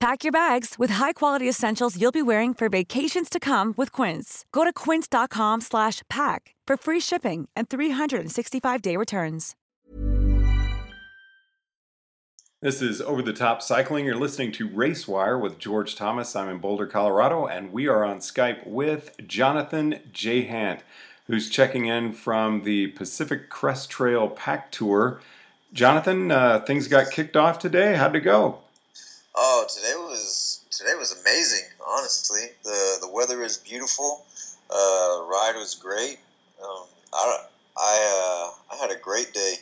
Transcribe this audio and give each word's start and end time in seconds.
Pack 0.00 0.22
your 0.22 0.30
bags 0.32 0.76
with 0.78 0.90
high-quality 0.90 1.48
essentials 1.48 2.00
you'll 2.00 2.12
be 2.12 2.22
wearing 2.22 2.54
for 2.54 2.68
vacations 2.68 3.28
to 3.28 3.40
come 3.40 3.74
with 3.76 3.90
Quince. 3.90 4.44
Go 4.52 4.62
to 4.62 4.72
quince.com 4.72 5.60
slash 5.60 6.02
pack 6.08 6.54
for 6.68 6.76
free 6.76 7.00
shipping 7.00 7.48
and 7.56 7.68
365-day 7.68 8.96
returns. 8.96 9.56
This 12.60 12.80
is 12.80 13.00
Over 13.00 13.22
the 13.22 13.32
Top 13.32 13.60
Cycling. 13.60 14.04
You're 14.04 14.14
listening 14.14 14.52
to 14.52 14.68
Racewire 14.68 15.40
with 15.40 15.58
George 15.58 15.96
Thomas. 15.96 16.36
I'm 16.36 16.48
in 16.48 16.58
Boulder, 16.58 16.86
Colorado, 16.86 17.46
and 17.46 17.72
we 17.72 17.88
are 17.88 18.04
on 18.04 18.18
Skype 18.18 18.66
with 18.66 19.16
Jonathan 19.26 19.98
Jehant, 20.12 20.80
who's 21.26 21.50
checking 21.50 21.86
in 21.86 22.12
from 22.12 22.62
the 22.62 22.88
Pacific 22.88 23.48
Crest 23.48 23.90
Trail 23.90 24.28
PAC 24.28 24.70
Tour. 24.70 25.20
Jonathan, 25.72 26.30
uh, 26.30 26.60
things 26.60 26.86
got 26.86 27.10
kicked 27.10 27.36
off 27.36 27.58
today. 27.58 27.96
How'd 27.96 28.14
it 28.14 28.20
go? 28.20 28.60
Oh, 29.40 29.64
today 29.72 29.92
was 29.96 30.64
today 30.72 30.96
was 30.98 31.12
amazing. 31.12 31.64
Honestly, 31.86 32.40
the 32.64 32.98
the 33.02 33.08
weather 33.08 33.40
is 33.44 33.56
beautiful. 33.56 34.26
Uh, 34.68 35.22
ride 35.30 35.54
was 35.54 35.76
great. 35.76 36.18
Um, 36.60 36.82
I 37.14 37.44
I 37.76 38.50
uh, 38.50 38.74
I 38.74 38.76
had 38.80 38.90
a 38.90 38.98
great 38.98 39.32
day. 39.32 39.54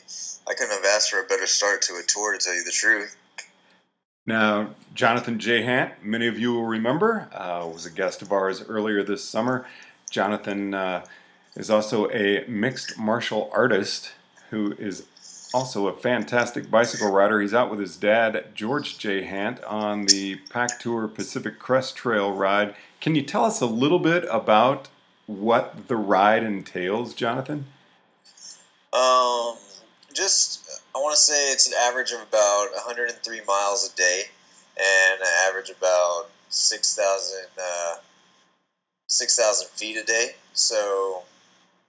I 0.48 0.54
couldn't 0.54 0.70
have 0.70 0.84
asked 0.86 1.10
for 1.10 1.20
a 1.20 1.24
better 1.24 1.46
start 1.46 1.82
to 1.82 1.92
a 1.96 2.02
tour, 2.06 2.32
to 2.32 2.38
tell 2.38 2.54
you 2.54 2.64
the 2.64 2.70
truth. 2.70 3.14
Now, 4.24 4.70
Jonathan 4.94 5.38
Jehant, 5.38 5.92
many 6.02 6.26
of 6.26 6.38
you 6.38 6.54
will 6.54 6.64
remember, 6.64 7.28
uh, 7.34 7.68
was 7.70 7.84
a 7.84 7.90
guest 7.90 8.22
of 8.22 8.32
ours 8.32 8.62
earlier 8.66 9.02
this 9.02 9.22
summer. 9.22 9.66
Jonathan 10.10 10.72
uh, 10.72 11.04
is 11.54 11.68
also 11.68 12.10
a 12.12 12.46
mixed 12.48 12.98
martial 12.98 13.50
artist 13.52 14.12
who 14.48 14.72
is 14.78 15.06
also 15.56 15.88
a 15.88 15.92
fantastic 15.96 16.70
bicycle 16.70 17.10
rider. 17.10 17.40
He's 17.40 17.54
out 17.54 17.70
with 17.70 17.80
his 17.80 17.96
dad, 17.96 18.44
George 18.54 18.98
Jehant, 18.98 19.58
on 19.66 20.04
the 20.04 20.36
PAC 20.50 20.78
Tour 20.78 21.08
Pacific 21.08 21.58
Crest 21.58 21.96
Trail 21.96 22.30
ride. 22.30 22.74
Can 23.00 23.14
you 23.14 23.22
tell 23.22 23.42
us 23.42 23.62
a 23.62 23.66
little 23.66 23.98
bit 23.98 24.26
about 24.30 24.88
what 25.24 25.88
the 25.88 25.96
ride 25.96 26.44
entails, 26.44 27.14
Jonathan? 27.14 27.64
Um, 28.92 29.56
just 30.12 30.82
I 30.94 30.98
want 30.98 31.16
to 31.16 31.20
say 31.22 31.52
it's 31.52 31.66
an 31.66 31.74
average 31.84 32.12
of 32.12 32.20
about 32.20 32.66
103 32.74 33.40
miles 33.48 33.90
a 33.90 33.96
day, 33.96 34.24
and 34.76 35.22
an 35.22 35.26
average 35.48 35.70
about 35.70 36.26
6,000 36.50 37.38
uh, 37.58 37.94
6,000 39.06 39.68
feet 39.68 39.96
a 39.96 40.04
day. 40.04 40.32
So, 40.52 41.22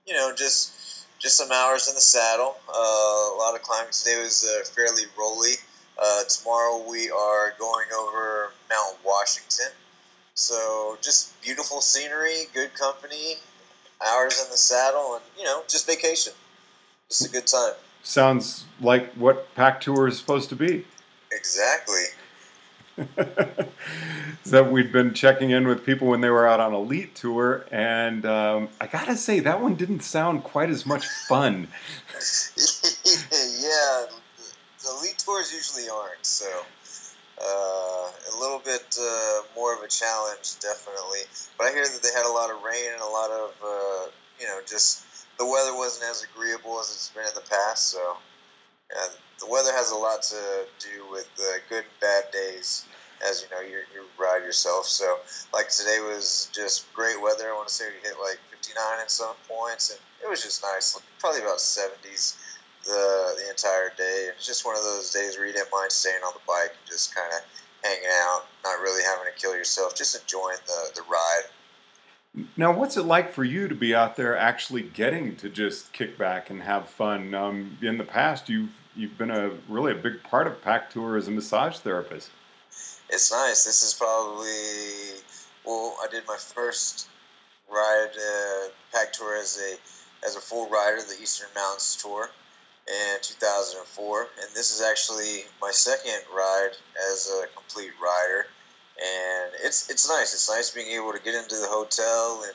you 0.05 0.13
know, 0.13 0.33
just 0.33 0.76
just 1.19 1.37
some 1.37 1.51
hours 1.51 1.87
in 1.87 1.95
the 1.95 2.01
saddle. 2.01 2.55
Uh, 2.67 2.73
a 2.73 3.37
lot 3.37 3.55
of 3.55 3.61
climbing 3.63 3.91
today 3.91 4.21
was 4.21 4.45
uh, 4.45 4.65
fairly 4.65 5.03
rolly. 5.17 5.53
Uh, 6.01 6.23
tomorrow 6.29 6.83
we 6.87 7.09
are 7.09 7.53
going 7.59 7.87
over 7.97 8.51
Mount 8.69 8.97
Washington. 9.03 9.71
So 10.35 10.97
just 11.01 11.39
beautiful 11.41 11.81
scenery, 11.81 12.43
good 12.53 12.73
company, 12.75 13.37
hours 14.05 14.39
in 14.43 14.51
the 14.51 14.57
saddle, 14.57 15.15
and 15.15 15.23
you 15.37 15.43
know, 15.43 15.63
just 15.67 15.87
vacation. 15.87 16.33
Just 17.09 17.25
a 17.25 17.29
good 17.29 17.47
time. 17.47 17.73
Sounds 18.03 18.65
like 18.79 19.11
what 19.13 19.53
PAC 19.55 19.81
Tour 19.81 20.07
is 20.07 20.17
supposed 20.17 20.49
to 20.49 20.55
be. 20.55 20.85
Exactly. 21.31 22.03
so 24.47 24.63
we'd 24.63 24.91
been 24.91 25.13
checking 25.13 25.49
in 25.49 25.67
with 25.67 25.85
people 25.85 26.07
when 26.07 26.21
they 26.21 26.29
were 26.29 26.47
out 26.47 26.59
on 26.59 26.73
elite 26.73 27.15
tour, 27.15 27.65
and 27.71 28.25
um, 28.25 28.69
I 28.79 28.87
gotta 28.87 29.17
say 29.17 29.41
that 29.41 29.61
one 29.61 29.75
didn't 29.75 30.01
sound 30.01 30.43
quite 30.43 30.69
as 30.69 30.85
much 30.85 31.05
fun. 31.27 31.67
yeah, 32.55 34.05
the 34.81 34.89
elite 34.99 35.17
tours 35.17 35.51
usually 35.53 35.89
aren't. 35.89 36.25
So 36.25 36.45
uh, 37.39 38.11
a 38.33 38.35
little 38.39 38.59
bit 38.63 38.97
uh, 38.99 39.41
more 39.55 39.75
of 39.75 39.83
a 39.83 39.87
challenge, 39.87 40.59
definitely. 40.59 41.21
But 41.57 41.67
I 41.67 41.71
hear 41.71 41.83
that 41.83 41.99
they 42.01 42.09
had 42.15 42.25
a 42.25 42.31
lot 42.31 42.49
of 42.49 42.63
rain 42.63 42.91
and 42.93 43.01
a 43.01 43.05
lot 43.05 43.29
of 43.29 43.51
uh, 43.63 44.11
you 44.39 44.47
know 44.47 44.59
just 44.65 45.05
the 45.37 45.45
weather 45.45 45.75
wasn't 45.75 46.09
as 46.09 46.23
agreeable 46.23 46.79
as 46.79 46.89
it's 46.91 47.11
been 47.13 47.25
in 47.25 47.35
the 47.35 47.47
past. 47.49 47.87
So 47.87 48.17
yeah, 48.91 49.13
the 49.39 49.47
weather 49.47 49.71
has 49.73 49.91
a 49.91 49.97
lot 49.97 50.23
to 50.23 50.65
do 50.79 51.11
with 51.11 51.27
the 51.35 51.59
good 51.69 51.83
and 51.83 51.99
bad 51.99 52.23
days. 52.31 52.85
As 53.27 53.41
you 53.41 53.55
know, 53.55 53.61
you, 53.61 53.77
you 53.93 54.03
ride 54.17 54.43
yourself. 54.43 54.85
So, 54.85 55.19
like 55.53 55.69
today 55.69 55.99
was 56.01 56.49
just 56.53 56.91
great 56.93 57.21
weather. 57.21 57.49
I 57.49 57.55
want 57.55 57.67
to 57.67 57.73
say 57.73 57.85
we 57.85 58.07
hit 58.07 58.17
like 58.21 58.39
59 58.51 58.83
at 59.01 59.11
some 59.11 59.35
points, 59.47 59.91
and 59.91 59.99
it 60.23 60.29
was 60.29 60.43
just 60.43 60.63
nice. 60.63 60.99
Probably 61.19 61.41
about 61.41 61.57
70s 61.57 62.37
the 62.83 63.35
the 63.37 63.49
entire 63.49 63.91
day. 63.97 64.29
It's 64.35 64.45
just 64.45 64.65
one 64.65 64.75
of 64.75 64.83
those 64.83 65.11
days 65.11 65.37
where 65.37 65.47
you 65.47 65.53
didn't 65.53 65.71
mind 65.71 65.91
staying 65.91 66.21
on 66.25 66.33
the 66.33 66.41
bike 66.47 66.71
and 66.71 66.87
just 66.87 67.15
kind 67.15 67.31
of 67.33 67.41
hanging 67.83 68.09
out, 68.23 68.45
not 68.63 68.79
really 68.81 69.03
having 69.03 69.31
to 69.31 69.39
kill 69.39 69.55
yourself, 69.55 69.95
just 69.95 70.19
enjoying 70.19 70.57
the 70.65 71.01
the 71.01 71.01
ride. 71.09 71.49
Now, 72.55 72.71
what's 72.71 72.97
it 72.97 73.03
like 73.03 73.31
for 73.33 73.43
you 73.43 73.67
to 73.67 73.73
be 73.73 73.95
out 73.95 74.15
there 74.15 74.37
actually 74.37 74.83
getting 74.83 75.35
to 75.37 75.49
just 75.49 75.91
kick 75.91 76.17
back 76.17 76.49
and 76.49 76.61
have 76.61 76.87
fun? 76.87 77.33
Um, 77.33 77.77
in 77.81 77.97
the 77.97 78.03
past, 78.03 78.49
you've 78.49 78.69
you've 78.95 79.17
been 79.17 79.31
a 79.31 79.51
really 79.67 79.91
a 79.91 79.95
big 79.95 80.23
part 80.23 80.47
of 80.47 80.61
PAC 80.61 80.89
Tour 80.89 81.17
as 81.17 81.27
a 81.27 81.31
massage 81.31 81.77
therapist. 81.77 82.29
It's 83.09 83.31
nice. 83.31 83.63
This 83.63 83.83
is 83.83 83.93
probably 83.93 85.21
well, 85.65 85.97
I 86.01 86.07
did 86.09 86.23
my 86.27 86.37
first 86.37 87.07
ride 87.69 88.11
uh, 88.15 88.67
PAC 88.93 89.13
Tour 89.13 89.37
as 89.37 89.59
a 89.59 90.25
as 90.25 90.35
a 90.35 90.41
full 90.41 90.69
rider, 90.69 90.97
the 91.01 91.21
Eastern 91.21 91.49
Mountains 91.55 91.97
Tour 92.01 92.29
in 92.87 93.17
2004, 93.21 94.21
and 94.21 94.49
this 94.55 94.73
is 94.73 94.81
actually 94.81 95.43
my 95.61 95.71
second 95.71 96.21
ride 96.33 96.71
as 97.11 97.29
a 97.29 97.47
complete 97.55 97.91
rider 98.01 98.47
and 98.97 99.51
it's 99.63 99.89
it's 99.89 100.07
nice. 100.09 100.33
It's 100.33 100.49
nice 100.49 100.71
being 100.71 100.87
able 100.87 101.13
to 101.13 101.19
get 101.19 101.35
into 101.35 101.55
the 101.55 101.67
hotel 101.67 102.43
and 102.43 102.53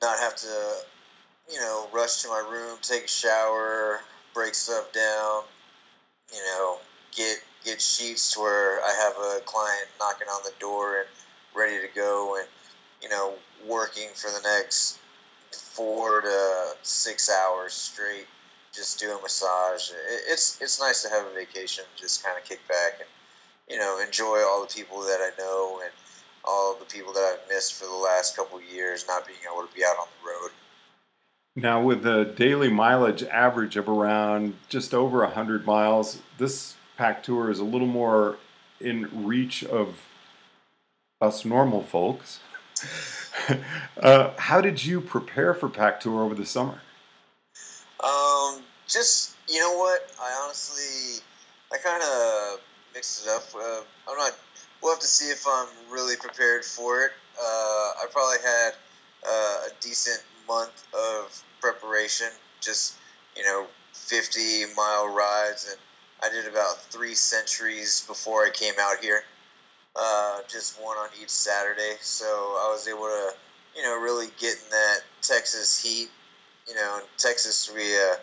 not 0.00 0.18
have 0.18 0.36
to, 0.36 0.76
you 1.52 1.60
know, 1.60 1.88
rush 1.92 2.22
to 2.22 2.28
my 2.28 2.42
room, 2.50 2.78
take 2.82 3.04
a 3.04 3.08
shower, 3.08 4.00
break 4.34 4.54
stuff 4.54 4.92
down, 4.92 5.42
you 6.32 6.40
know, 6.40 6.78
get 7.14 7.38
get 7.66 7.82
sheets 7.82 8.32
to 8.32 8.40
where 8.40 8.80
I 8.80 8.92
have 9.02 9.16
a 9.16 9.44
client 9.44 9.88
knocking 9.98 10.28
on 10.28 10.40
the 10.44 10.52
door 10.60 11.00
and 11.00 11.08
ready 11.54 11.86
to 11.86 11.92
go, 11.94 12.36
and 12.38 12.48
you 13.02 13.08
know, 13.08 13.34
working 13.68 14.08
for 14.14 14.30
the 14.30 14.40
next 14.42 14.98
four 15.52 16.22
to 16.22 16.76
six 16.82 17.28
hours 17.28 17.74
straight, 17.74 18.26
just 18.72 19.00
doing 19.00 19.18
massage. 19.22 19.90
It's 20.30 20.58
it's 20.62 20.80
nice 20.80 21.02
to 21.02 21.10
have 21.10 21.26
a 21.26 21.34
vacation, 21.34 21.84
just 21.96 22.24
kind 22.24 22.38
of 22.38 22.44
kick 22.44 22.66
back 22.68 23.00
and 23.00 23.08
you 23.68 23.78
know, 23.78 24.00
enjoy 24.04 24.38
all 24.46 24.62
the 24.62 24.72
people 24.72 25.00
that 25.00 25.18
I 25.20 25.30
know 25.38 25.80
and 25.82 25.90
all 26.44 26.76
the 26.78 26.84
people 26.84 27.12
that 27.12 27.38
I've 27.38 27.48
missed 27.48 27.74
for 27.74 27.86
the 27.86 27.94
last 27.94 28.36
couple 28.36 28.60
years, 28.62 29.04
not 29.08 29.26
being 29.26 29.38
able 29.52 29.66
to 29.66 29.74
be 29.74 29.84
out 29.84 29.96
on 29.98 30.06
the 30.22 30.28
road. 30.28 30.50
Now, 31.56 31.82
with 31.82 32.02
the 32.02 32.32
daily 32.36 32.70
mileage 32.70 33.24
average 33.24 33.76
of 33.76 33.88
around 33.88 34.54
just 34.68 34.94
over 34.94 35.20
100 35.20 35.66
miles, 35.66 36.20
this 36.38 36.76
PAC 36.96 37.22
Tour 37.22 37.50
is 37.50 37.58
a 37.58 37.64
little 37.64 37.86
more 37.86 38.38
in 38.80 39.26
reach 39.26 39.64
of 39.64 40.00
us 41.20 41.44
normal 41.44 41.82
folks. 41.82 42.40
uh, 44.00 44.30
how 44.38 44.60
did 44.60 44.84
you 44.84 45.00
prepare 45.00 45.54
for 45.54 45.68
PAC 45.68 46.00
Tour 46.00 46.22
over 46.22 46.34
the 46.34 46.46
summer? 46.46 46.80
Um, 48.02 48.62
just 48.86 49.36
you 49.48 49.60
know 49.60 49.76
what, 49.76 50.10
I 50.20 50.42
honestly, 50.44 51.22
I 51.72 51.78
kind 51.78 52.02
of 52.02 52.60
mixed 52.94 53.26
it 53.26 53.30
up. 53.30 53.44
Uh, 53.54 53.82
I'm 54.10 54.18
not. 54.18 54.32
We'll 54.82 54.92
have 54.92 55.00
to 55.00 55.06
see 55.06 55.30
if 55.30 55.46
I'm 55.48 55.68
really 55.90 56.16
prepared 56.16 56.64
for 56.64 57.04
it. 57.04 57.12
Uh, 57.38 57.44
I 57.44 58.06
probably 58.10 58.38
had 58.44 58.72
uh, 59.26 59.68
a 59.68 59.68
decent 59.80 60.22
month 60.46 60.86
of 60.94 61.42
preparation, 61.60 62.28
just 62.60 62.96
you 63.36 63.42
know, 63.42 63.66
50 63.94 64.74
mile 64.76 65.08
rides, 65.08 65.68
and 65.70 65.78
I 66.22 66.30
did 66.30 66.46
about 66.46 66.80
three 66.90 67.14
centuries 67.14 68.04
before 68.06 68.46
I 68.46 68.50
came 68.50 68.74
out 68.80 68.98
here. 69.02 69.24
Uh, 69.94 70.40
just 70.48 70.80
one 70.80 70.96
on 70.98 71.08
each 71.20 71.30
Saturday, 71.30 71.94
so 72.02 72.26
I 72.26 72.68
was 72.70 72.86
able 72.86 73.06
to, 73.06 73.32
you 73.74 73.82
know, 73.82 73.96
really 73.98 74.26
get 74.38 74.54
in 74.54 74.70
that 74.70 75.00
Texas 75.22 75.82
heat. 75.82 76.10
You 76.68 76.74
know, 76.74 76.98
in 76.98 77.04
Texas 77.16 77.70
we 77.74 77.96
uh, 77.96 78.16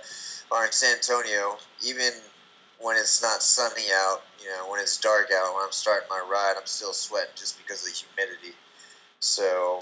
are 0.52 0.66
in 0.66 0.72
San 0.72 0.98
Antonio. 0.98 1.58
Even 1.84 2.12
when 2.80 2.98
it's 2.98 3.22
not 3.22 3.42
sunny 3.42 3.88
out, 3.94 4.22
you 4.42 4.50
know, 4.50 4.70
when 4.70 4.82
it's 4.82 5.00
dark 5.00 5.32
out, 5.32 5.56
when 5.56 5.64
I'm 5.64 5.72
starting 5.72 6.08
my 6.10 6.20
ride, 6.30 6.56
I'm 6.58 6.66
still 6.66 6.94
sweating 6.94 7.32
just 7.36 7.58
because 7.58 7.80
of 7.82 7.92
the 7.92 7.94
humidity. 7.94 8.56
So, 9.20 9.80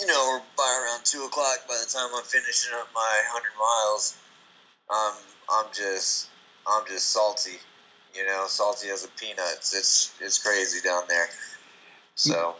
you 0.00 0.06
know, 0.06 0.40
by 0.56 0.82
around 0.82 1.04
two 1.04 1.22
o'clock, 1.24 1.58
by 1.68 1.80
the 1.80 1.90
time 1.90 2.10
I'm 2.14 2.24
finishing 2.24 2.72
up 2.74 2.88
my 2.94 3.22
hundred 3.30 3.54
miles, 3.56 4.16
um, 4.90 5.14
I'm 5.48 5.72
just, 5.72 6.28
I'm 6.66 6.86
just 6.86 7.10
salty. 7.10 7.58
You 8.14 8.24
know, 8.24 8.44
salty 8.48 8.88
as 8.88 9.04
a 9.04 9.08
peanut. 9.08 9.38
It's 9.56 9.74
it's, 9.74 10.14
it's 10.20 10.42
crazy 10.42 10.80
down 10.86 11.02
there. 11.08 11.26
So. 12.14 12.56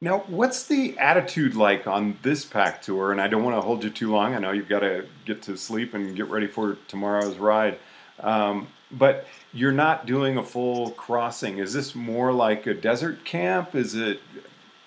Now, 0.00 0.24
what's 0.26 0.66
the 0.66 0.98
attitude 0.98 1.54
like 1.54 1.86
on 1.86 2.18
this 2.22 2.44
PAC 2.44 2.82
Tour? 2.82 3.12
And 3.12 3.20
I 3.20 3.28
don't 3.28 3.42
want 3.42 3.56
to 3.56 3.62
hold 3.62 3.84
you 3.84 3.90
too 3.90 4.10
long. 4.10 4.34
I 4.34 4.38
know 4.38 4.52
you've 4.52 4.68
got 4.68 4.80
to 4.80 5.06
get 5.24 5.42
to 5.42 5.56
sleep 5.56 5.94
and 5.94 6.14
get 6.14 6.28
ready 6.28 6.46
for 6.46 6.76
tomorrow's 6.88 7.38
ride. 7.38 7.78
Um, 8.20 8.68
but 8.90 9.26
you're 9.52 9.72
not 9.72 10.06
doing 10.06 10.36
a 10.36 10.42
full 10.42 10.90
crossing. 10.90 11.58
Is 11.58 11.72
this 11.72 11.94
more 11.94 12.32
like 12.32 12.66
a 12.66 12.74
desert 12.74 13.24
camp? 13.24 13.74
Is 13.74 13.94
it? 13.94 14.20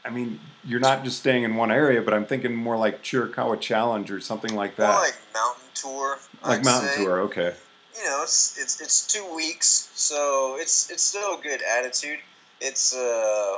I 0.06 0.10
mean, 0.10 0.40
you're 0.64 0.80
not 0.80 1.04
just 1.04 1.20
staying 1.20 1.44
in 1.44 1.56
one 1.56 1.72
area, 1.72 2.02
but 2.02 2.14
I'm 2.14 2.26
thinking 2.26 2.56
more 2.56 2.78
like 2.78 3.04
Chiricahua 3.04 3.60
Challenge 3.60 4.12
or 4.12 4.20
something 4.20 4.56
like 4.56 4.76
that. 4.76 4.92
More 4.92 5.02
like 5.02 5.18
mountain 5.34 5.68
tour. 5.74 6.18
Like 6.44 6.60
I'd 6.60 6.66
mountain 6.66 6.90
say. 6.90 7.04
tour, 7.04 7.22
okay. 7.22 7.54
You 7.98 8.04
know, 8.04 8.22
it's 8.22 8.58
it's 8.60 8.80
it's 8.80 9.08
two 9.08 9.26
weeks, 9.36 9.90
so 9.96 10.58
it's 10.60 10.92
it's 10.92 11.04
still 11.04 11.40
a 11.40 11.42
good 11.42 11.62
attitude. 11.64 12.20
It's 12.62 12.96
uh, 12.96 13.58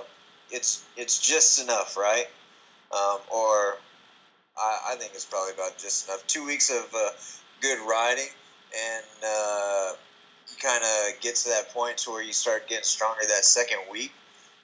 it's 0.50 0.86
it's 0.96 1.20
just 1.20 1.62
enough, 1.62 1.98
right? 1.98 2.26
Um, 2.92 3.20
or 3.30 3.78
I, 4.58 4.92
I 4.92 4.96
think 4.96 5.12
it's 5.14 5.26
probably 5.26 5.54
about 5.54 5.78
just 5.78 6.08
enough. 6.08 6.26
Two 6.28 6.46
weeks 6.46 6.70
of 6.70 6.88
uh, 6.96 7.10
good 7.60 7.80
riding, 7.86 8.30
and 8.74 9.06
uh, 9.26 9.92
you 10.48 10.56
kind 10.62 10.84
of 10.84 11.20
get 11.20 11.36
to 11.36 11.50
that 11.50 11.74
point 11.74 11.98
to 12.00 12.12
where 12.12 12.24
you 12.24 12.32
start 12.32 12.70
getting 12.70 12.86
stronger 12.86 13.22
that 13.22 13.44
second 13.44 13.80
week. 13.92 14.14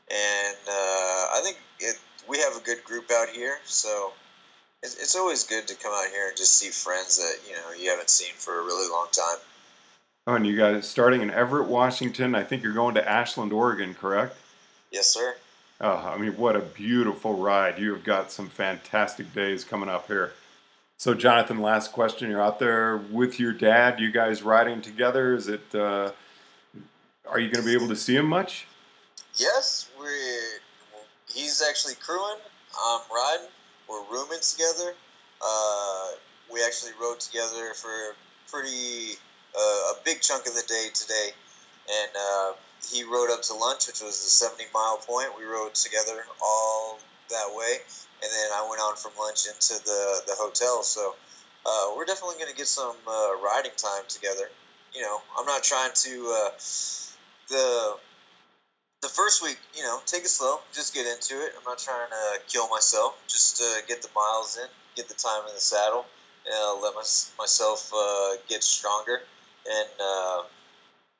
And 0.09 0.57
uh, 0.69 1.25
I 1.33 1.41
think 1.43 1.57
it, 1.79 1.99
we 2.29 2.37
have 2.37 2.55
a 2.55 2.61
good 2.61 2.81
group 2.85 3.11
out 3.11 3.27
here, 3.27 3.57
so 3.65 4.13
it's, 4.83 4.95
it's 4.95 5.15
always 5.17 5.43
good 5.43 5.67
to 5.67 5.75
come 5.75 5.91
out 5.93 6.09
here 6.11 6.29
and 6.29 6.37
just 6.37 6.55
see 6.55 6.69
friends 6.69 7.17
that 7.17 7.49
you 7.49 7.55
know 7.55 7.73
you 7.77 7.89
haven't 7.89 8.09
seen 8.09 8.33
for 8.37 8.57
a 8.57 8.63
really 8.63 8.89
long 8.89 9.07
time. 9.11 9.37
Oh, 10.27 10.33
and 10.33 10.47
you 10.47 10.57
guys 10.57 10.87
starting 10.87 11.21
in 11.21 11.29
Everett, 11.29 11.67
Washington. 11.67 12.33
I 12.33 12.43
think 12.43 12.63
you're 12.63 12.73
going 12.73 12.95
to 12.95 13.07
Ashland, 13.07 13.53
Oregon, 13.53 13.93
correct? 13.93 14.35
Yes, 14.91 15.05
sir. 15.07 15.35
Oh, 15.79 15.97
I 15.97 16.17
mean, 16.17 16.35
what 16.35 16.55
a 16.55 16.61
beautiful 16.61 17.35
ride. 17.35 17.77
You 17.77 17.93
have 17.93 18.03
got 18.03 18.31
some 18.31 18.49
fantastic 18.49 19.31
days 19.35 19.63
coming 19.63 19.87
up 19.87 20.07
here. 20.07 20.33
So, 20.97 21.13
Jonathan, 21.13 21.61
last 21.61 21.91
question. 21.91 22.31
You're 22.31 22.41
out 22.41 22.57
there 22.57 22.97
with 23.11 23.39
your 23.39 23.53
dad. 23.53 23.99
You 23.99 24.11
guys 24.11 24.41
riding 24.41 24.81
together. 24.81 25.35
Is 25.35 25.47
it, 25.47 25.75
uh, 25.75 26.11
are 27.27 27.39
you 27.39 27.51
going 27.51 27.63
to 27.63 27.69
be 27.69 27.75
able 27.75 27.89
to 27.89 27.95
see 27.95 28.15
him 28.15 28.25
much? 28.25 28.65
Yes, 29.35 29.89
we. 29.99 30.07
He's 31.27 31.61
actually 31.69 31.95
crewing. 31.95 32.39
I'm 32.83 33.01
riding. 33.13 33.47
We're 33.87 34.03
rooming 34.09 34.39
together. 34.41 34.95
Uh, 35.39 36.11
we 36.51 36.63
actually 36.65 36.93
rode 36.99 37.19
together 37.19 37.73
for 37.75 38.15
pretty 38.49 39.17
uh, 39.57 39.93
a 39.93 39.95
big 40.03 40.21
chunk 40.21 40.47
of 40.47 40.53
the 40.53 40.63
day 40.67 40.87
today, 40.93 41.29
and 41.87 42.11
uh, 42.15 42.53
he 42.91 43.03
rode 43.03 43.31
up 43.31 43.41
to 43.43 43.53
lunch, 43.53 43.87
which 43.87 44.01
was 44.01 44.21
the 44.23 44.29
70 44.29 44.65
mile 44.73 44.97
point. 44.97 45.29
We 45.37 45.45
rode 45.45 45.73
together 45.75 46.25
all 46.43 46.99
that 47.29 47.49
way, 47.55 47.77
and 48.21 48.31
then 48.31 48.49
I 48.53 48.67
went 48.69 48.81
on 48.81 48.95
from 48.95 49.11
lunch 49.19 49.47
into 49.47 49.83
the 49.83 50.21
the 50.27 50.35
hotel. 50.35 50.83
So 50.83 51.15
uh, 51.65 51.93
we're 51.95 52.05
definitely 52.05 52.35
going 52.35 52.51
to 52.51 52.57
get 52.57 52.67
some 52.67 52.95
uh, 53.07 53.37
riding 53.43 53.75
time 53.77 54.03
together. 54.07 54.49
You 54.93 55.01
know, 55.01 55.21
I'm 55.37 55.45
not 55.45 55.63
trying 55.63 55.91
to 55.93 56.11
uh, 56.33 56.49
the 57.49 57.97
the 59.01 59.09
first 59.09 59.43
week, 59.43 59.59
you 59.75 59.83
know, 59.83 59.99
take 60.05 60.23
it 60.23 60.29
slow. 60.29 60.59
Just 60.73 60.93
get 60.93 61.05
into 61.05 61.43
it. 61.45 61.53
I'm 61.57 61.63
not 61.65 61.77
trying 61.77 62.09
to 62.09 62.41
kill 62.47 62.67
myself. 62.69 63.17
Just 63.27 63.61
get 63.87 64.01
the 64.01 64.09
miles 64.15 64.57
in, 64.57 64.67
get 64.95 65.07
the 65.07 65.13
time 65.13 65.47
in 65.47 65.53
the 65.53 65.61
saddle, 65.61 66.05
uh, 66.51 66.79
let 66.81 66.93
my, 66.93 67.03
myself 67.39 67.91
uh, 67.95 68.35
get 68.47 68.63
stronger. 68.63 69.21
And 69.65 69.89
uh, 69.99 70.43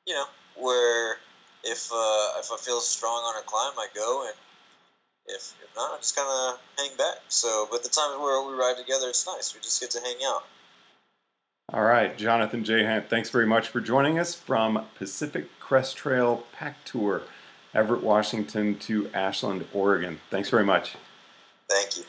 you 0.06 0.14
know, 0.14 0.26
where 0.56 1.16
if 1.64 1.90
uh, 1.92 2.38
if 2.38 2.50
I 2.52 2.56
feel 2.60 2.80
strong 2.80 3.22
on 3.24 3.42
a 3.42 3.44
climb, 3.44 3.72
I 3.76 3.88
go, 3.94 4.26
and 4.26 4.34
if, 5.26 5.54
if 5.62 5.76
not, 5.76 5.94
I 5.94 5.96
just 5.98 6.16
kind 6.16 6.28
of 6.28 6.60
hang 6.78 6.96
back. 6.96 7.18
So, 7.28 7.68
but 7.70 7.82
the 7.82 7.88
times 7.88 8.20
where 8.20 8.46
we 8.46 8.54
ride 8.54 8.76
together, 8.78 9.08
it's 9.08 9.26
nice. 9.26 9.54
We 9.54 9.60
just 9.60 9.80
get 9.80 9.90
to 9.92 10.00
hang 10.00 10.16
out. 10.26 10.44
All 11.72 11.82
right, 11.82 12.16
Jonathan 12.16 12.62
Jehant, 12.62 13.08
thanks 13.08 13.30
very 13.30 13.46
much 13.46 13.66
for 13.66 13.80
joining 13.80 14.20
us 14.20 14.36
from 14.36 14.86
Pacific 14.96 15.48
Crest 15.58 15.96
Trail 15.96 16.44
PAC 16.52 16.76
Tour, 16.84 17.22
Everett, 17.74 18.04
Washington 18.04 18.78
to 18.78 19.10
Ashland, 19.12 19.66
Oregon. 19.72 20.20
Thanks 20.30 20.48
very 20.48 20.64
much. 20.64 20.94
Thank 21.68 21.96
you. 21.96 22.04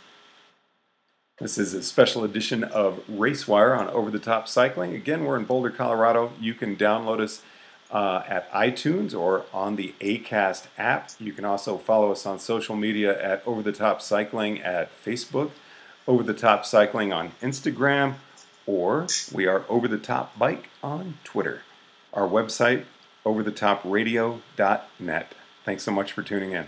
This 1.39 1.59
is 1.59 1.75
a 1.75 1.83
special 1.83 2.23
edition 2.23 2.63
of 2.63 3.05
RaceWire 3.07 3.77
on 3.77 3.89
Over 3.89 4.09
the 4.09 4.17
Top 4.17 4.47
Cycling. 4.47 4.95
Again, 4.95 5.23
we're 5.23 5.37
in 5.37 5.45
Boulder, 5.45 5.69
Colorado. 5.69 6.31
You 6.41 6.55
can 6.55 6.75
download 6.75 7.19
us 7.19 7.43
uh, 7.91 8.23
at 8.27 8.51
iTunes 8.51 9.15
or 9.15 9.45
on 9.53 9.75
the 9.75 9.93
ACAST 9.99 10.65
app. 10.79 11.11
You 11.19 11.33
can 11.33 11.45
also 11.45 11.77
follow 11.77 12.11
us 12.11 12.25
on 12.25 12.39
social 12.39 12.75
media 12.75 13.21
at 13.21 13.43
Over 13.45 13.61
the 13.61 13.71
Top 13.71 14.01
Cycling 14.01 14.59
at 14.63 14.89
Facebook, 15.05 15.51
Over 16.07 16.23
the 16.23 16.33
Top 16.33 16.65
Cycling 16.65 17.13
on 17.13 17.33
Instagram, 17.39 18.15
or 18.65 19.05
we 19.31 19.45
are 19.45 19.63
Over 19.69 19.87
the 19.87 19.99
Top 19.99 20.39
Bike 20.39 20.71
on 20.81 21.19
Twitter. 21.23 21.61
Our 22.13 22.27
website, 22.27 22.85
overthetopradio.net. 23.23 25.35
Thanks 25.63 25.83
so 25.83 25.91
much 25.91 26.13
for 26.13 26.23
tuning 26.23 26.53
in. 26.53 26.67